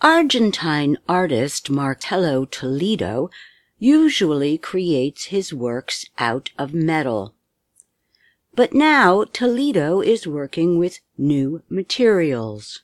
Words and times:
Argentine 0.00 0.96
artist 1.08 1.70
Marcelo 1.70 2.44
Toledo 2.44 3.30
usually 3.80 4.56
creates 4.56 5.24
his 5.24 5.52
works 5.52 6.06
out 6.18 6.50
of 6.56 6.72
metal. 6.72 7.34
But 8.54 8.72
now 8.72 9.24
Toledo 9.24 10.00
is 10.00 10.24
working 10.24 10.78
with 10.78 11.00
new 11.16 11.64
materials, 11.68 12.82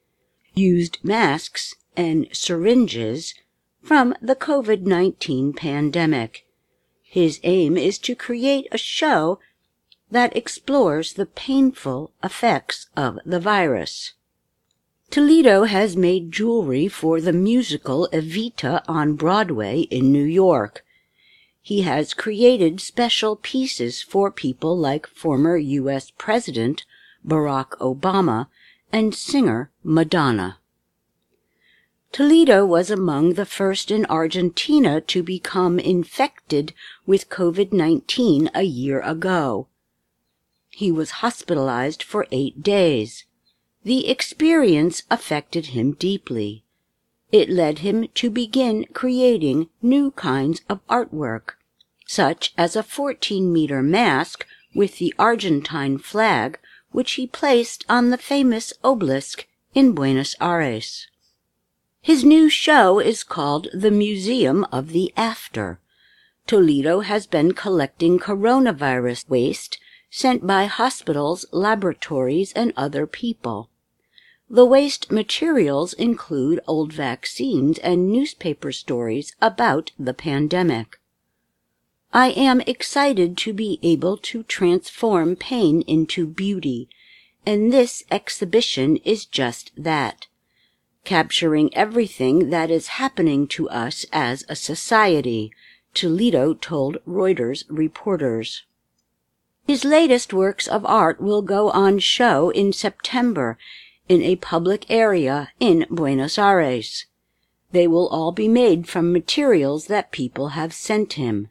used 0.54 0.98
masks 1.04 1.76
and 1.96 2.26
syringes 2.32 3.32
from 3.80 4.16
the 4.20 4.34
COVID 4.34 4.82
19 4.82 5.52
pandemic. 5.52 6.44
His 7.04 7.38
aim 7.44 7.76
is 7.76 7.96
to 8.00 8.16
create 8.16 8.66
a 8.72 8.78
show 8.78 9.38
that 10.10 10.36
explores 10.36 11.12
the 11.12 11.26
painful 11.26 12.12
effects 12.24 12.88
of 12.96 13.20
the 13.24 13.38
virus. 13.38 14.14
Toledo 15.10 15.64
has 15.64 15.96
made 15.96 16.32
jewelry 16.32 16.88
for 16.88 17.20
the 17.20 17.32
musical 17.32 18.08
Evita 18.12 18.82
on 18.88 19.14
Broadway 19.14 19.82
in 19.82 20.10
New 20.10 20.24
York. 20.24 20.84
He 21.62 21.82
has 21.82 22.14
created 22.14 22.80
special 22.80 23.36
pieces 23.36 24.02
for 24.02 24.30
people 24.30 24.76
like 24.76 25.06
former 25.06 25.56
U.S. 25.56 26.10
President 26.18 26.84
Barack 27.26 27.70
Obama 27.78 28.48
and 28.92 29.14
singer 29.14 29.70
Madonna. 29.82 30.58
Toledo 32.12 32.64
was 32.64 32.90
among 32.90 33.32
the 33.32 33.46
first 33.46 33.90
in 33.90 34.06
Argentina 34.06 35.00
to 35.00 35.22
become 35.22 35.80
infected 35.80 36.72
with 37.06 37.28
COVID 37.28 37.72
19 37.72 38.50
a 38.54 38.62
year 38.62 39.00
ago. 39.00 39.66
He 40.70 40.92
was 40.92 41.22
hospitalized 41.22 42.02
for 42.02 42.26
eight 42.30 42.62
days. 42.62 43.24
The 43.84 44.08
experience 44.08 45.02
affected 45.10 45.66
him 45.66 45.92
deeply. 45.92 46.64
It 47.30 47.50
led 47.50 47.80
him 47.80 48.08
to 48.14 48.30
begin 48.30 48.86
creating 48.94 49.68
new 49.82 50.10
kinds 50.12 50.62
of 50.70 50.80
artwork, 50.88 51.58
such 52.06 52.54
as 52.56 52.76
a 52.76 52.82
14 52.82 53.52
meter 53.52 53.82
mask 53.82 54.46
with 54.74 54.96
the 54.96 55.12
Argentine 55.18 55.98
flag, 55.98 56.58
which 56.92 57.12
he 57.12 57.26
placed 57.26 57.84
on 57.86 58.08
the 58.08 58.16
famous 58.16 58.72
obelisk 58.82 59.46
in 59.74 59.92
Buenos 59.92 60.34
Aires. 60.40 61.08
His 62.00 62.24
new 62.24 62.48
show 62.48 63.00
is 63.00 63.22
called 63.22 63.68
The 63.74 63.90
Museum 63.90 64.64
of 64.72 64.92
the 64.92 65.12
After. 65.14 65.78
Toledo 66.46 67.00
has 67.00 67.26
been 67.26 67.52
collecting 67.52 68.18
coronavirus 68.18 69.28
waste 69.28 69.78
sent 70.08 70.46
by 70.46 70.64
hospitals, 70.64 71.44
laboratories, 71.52 72.50
and 72.52 72.72
other 72.78 73.06
people. 73.06 73.68
The 74.50 74.66
waste 74.66 75.10
materials 75.10 75.94
include 75.94 76.60
old 76.66 76.92
vaccines 76.92 77.78
and 77.78 78.12
newspaper 78.12 78.72
stories 78.72 79.34
about 79.40 79.92
the 79.98 80.12
pandemic. 80.12 80.98
I 82.12 82.28
am 82.30 82.60
excited 82.60 83.38
to 83.38 83.52
be 83.52 83.80
able 83.82 84.18
to 84.18 84.42
transform 84.42 85.34
pain 85.34 85.82
into 85.82 86.26
beauty, 86.26 86.88
and 87.46 87.72
this 87.72 88.04
exhibition 88.10 88.98
is 88.98 89.24
just 89.24 89.72
that. 89.76 90.26
Capturing 91.04 91.74
everything 91.74 92.50
that 92.50 92.70
is 92.70 92.98
happening 92.98 93.48
to 93.48 93.68
us 93.70 94.06
as 94.12 94.44
a 94.48 94.54
society, 94.54 95.52
Toledo 95.94 96.54
told 96.54 96.98
Reuters 97.06 97.64
reporters. 97.68 98.64
His 99.66 99.84
latest 99.84 100.34
works 100.34 100.68
of 100.68 100.84
art 100.84 101.20
will 101.20 101.42
go 101.42 101.70
on 101.70 101.98
show 101.98 102.50
in 102.50 102.72
September 102.72 103.58
in 104.08 104.22
a 104.22 104.36
public 104.36 104.90
area 104.90 105.50
in 105.60 105.86
Buenos 105.90 106.38
Aires. 106.38 107.06
They 107.72 107.86
will 107.86 108.08
all 108.08 108.32
be 108.32 108.48
made 108.48 108.88
from 108.88 109.12
materials 109.12 109.86
that 109.86 110.12
people 110.12 110.48
have 110.48 110.72
sent 110.72 111.14
him. 111.14 111.48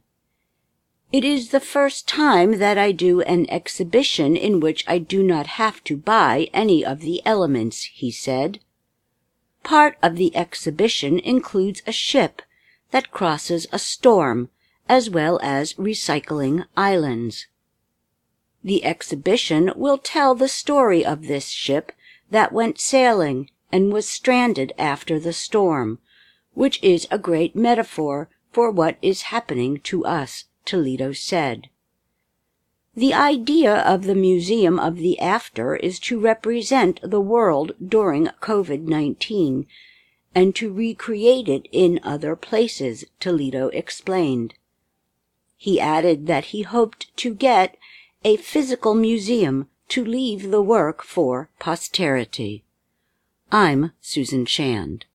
It 1.12 1.24
is 1.24 1.50
the 1.50 1.60
first 1.60 2.08
time 2.08 2.60
that 2.60 2.78
I 2.78 2.92
do 2.92 3.22
an 3.22 3.50
exhibition 3.50 4.36
in 4.36 4.60
which 4.60 4.84
I 4.88 4.98
do 4.98 5.22
not 5.22 5.46
have 5.62 5.84
to 5.84 5.96
buy 5.96 6.50
any 6.54 6.84
of 6.84 7.02
the 7.02 7.22
elements, 7.26 7.84
he 7.84 8.10
said. 8.10 8.60
Part 9.64 9.98
of 10.02 10.16
the 10.16 10.36
exhibition 10.36 11.20
includes 11.20 11.84
a 11.86 11.92
ship 11.92 12.42
that 12.92 13.12
crosses 13.12 13.68
a 13.72 13.80
storm, 13.80 14.50
as 14.90 15.10
well 15.10 15.40
as 15.44 15.74
recycling 15.74 16.66
islands. 16.76 17.48
The 18.64 18.84
exhibition 18.84 19.72
will 19.76 19.98
tell 19.98 20.36
the 20.36 20.48
story 20.48 21.06
of 21.06 21.28
this 21.28 21.50
ship 21.50 21.92
that 22.34 22.52
went 22.52 22.80
sailing 22.80 23.48
and 23.72 23.94
was 23.94 24.10
stranded 24.10 24.74
after 24.78 25.20
the 25.20 25.32
storm, 25.32 26.00
which 26.56 26.82
is 26.84 27.08
a 27.12 27.18
great 27.20 27.56
metaphor 27.56 28.28
for 28.52 28.72
what 28.72 28.98
is 29.04 29.34
happening 29.34 29.80
to 29.80 30.04
us, 30.04 30.46
Toledo 30.66 31.14
said. 31.14 31.70
The 32.96 33.14
idea 33.14 33.76
of 33.76 34.06
the 34.06 34.16
Museum 34.16 34.80
of 34.80 34.98
the 34.98 35.20
After 35.20 35.76
is 35.76 36.00
to 36.02 36.20
represent 36.20 37.00
the 37.04 37.22
world 37.22 37.74
during 37.84 38.26
COVID 38.42 38.82
19 38.82 39.68
and 40.34 40.56
to 40.56 40.74
recreate 40.74 41.48
it 41.48 41.68
in 41.72 42.00
other 42.02 42.36
places, 42.36 43.06
Toledo 43.20 43.68
explained. 43.70 44.56
He 45.56 45.80
added 45.80 46.26
that 46.26 46.46
he 46.46 46.64
hoped 46.64 47.16
to 47.18 47.36
get 47.36 47.78
a 48.24 48.38
physical 48.38 48.96
museum 48.96 49.70
to 49.90 50.04
leave 50.04 50.52
the 50.52 50.62
work 50.62 51.04
for 51.04 51.50
posterity. 51.60 52.64
I'm 53.52 53.92
Susan 54.02 54.46
Shand. 54.46 55.06